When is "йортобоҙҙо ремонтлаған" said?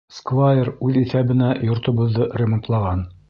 1.69-3.05